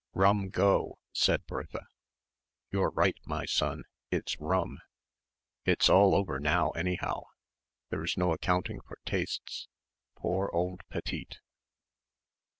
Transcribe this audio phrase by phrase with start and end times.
[0.15, 1.85] "Rum go," said Bertha.
[2.71, 3.83] "You're right, my son.
[4.09, 4.79] It's rum.
[5.63, 7.21] It's all over now, anyhow.
[7.91, 9.67] There's no accounting for tastes.
[10.17, 11.37] Poor old Petite."